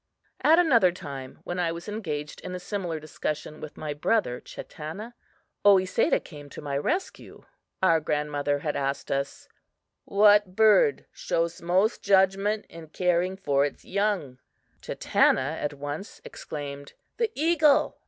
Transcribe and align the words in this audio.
At 0.41 0.57
another 0.57 0.91
time, 0.91 1.37
when 1.43 1.59
I 1.59 1.71
was 1.71 1.87
engaged 1.87 2.41
in 2.41 2.55
a 2.55 2.59
similar 2.59 2.99
discussion 2.99 3.61
with 3.61 3.77
my 3.77 3.93
brother 3.93 4.39
Chatanna, 4.41 5.13
Oesedah 5.63 6.21
came 6.21 6.49
to 6.49 6.59
my 6.59 6.75
rescue. 6.75 7.43
Our 7.83 7.99
grandmother 7.99 8.57
had 8.57 8.75
asked 8.75 9.11
us: 9.11 9.47
"What 10.05 10.55
bird 10.55 11.05
shows 11.11 11.61
most 11.61 12.01
judgment 12.01 12.65
in 12.67 12.87
caring 12.87 13.37
for 13.37 13.63
its 13.63 13.85
young?" 13.85 14.39
Chatanna 14.81 15.59
at 15.61 15.75
once 15.75 16.19
exclaimed: 16.25 16.93
"The 17.17 17.31
eagle!" 17.35 17.99